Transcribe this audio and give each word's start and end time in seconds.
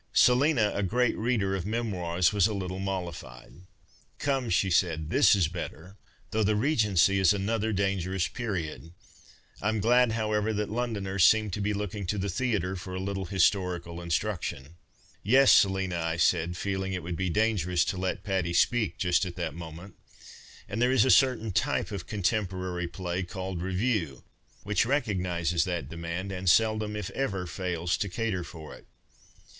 Selina, 0.13 0.71
a 0.73 0.81
great 0.81 1.15
reader 1.15 1.55
of 1.55 1.63
memoirs, 1.63 2.33
was 2.33 2.47
a 2.47 2.55
little 2.55 2.79
molli 2.79 3.11
fied." 3.11 3.61
Come," 4.27 4.49
she 4.49 4.71
said," 4.71 5.09
this 5.11 5.35
is 5.35 5.47
better— 5.47 5.95
though 6.31 6.41
the 6.43 6.55
Regency 6.55 7.19
is 7.19 7.33
another 7.33 7.71
dangerous 7.71 8.27
period. 8.27 8.93
I'm 9.61 9.79
glad, 9.79 10.13
however, 10.13 10.53
that 10.53 10.71
Londoners 10.71 11.23
seem 11.23 11.51
to 11.51 11.61
be 11.61 11.75
looking 11.75 12.07
to 12.07 12.17
the 12.17 12.29
theatre 12.31 12.75
for 12.75 12.95
a 12.95 12.99
little 12.99 13.25
historical 13.25 14.01
instruction.''" 14.01 14.73
Yes, 15.23 15.53
Selina," 15.53 15.99
I 15.99 16.17
said, 16.17 16.57
feeling 16.57 16.93
that 16.93 16.97
it 16.97 17.03
would 17.03 17.15
be 17.15 17.29
dangerous 17.29 17.85
to 17.85 17.97
let 17.97 18.23
Patty 18.23 18.53
speak 18.53 18.97
just 18.97 19.23
at 19.23 19.35
that 19.35 19.53
moment," 19.53 19.93
and 20.67 20.81
there 20.81 20.91
is 20.91 21.05
a 21.05 21.11
certain 21.11 21.51
type 21.51 21.91
of 21.91 22.07
contemporary 22.07 22.85
i>lay, 22.85 22.87
2U 22.87 22.87
AGAIN 22.87 22.87
AT 22.87 23.03
MART 23.05 23.05
EL 23.05 23.05
LO 23.05 23.21
TOWER 23.21 23.33
called 23.33 23.61
reinie, 23.61 24.21
which 24.63 24.85
recojTiiizcs 24.85 25.63
that 25.65 25.89
demand 25.89 26.31
and 26.31 26.49
seldom, 26.49 26.95
if 26.95 27.11
ever, 27.11 27.45
fails 27.45 27.97
to 27.97 28.09
cater 28.09 28.43
for 28.43 28.73
it. 28.73 28.87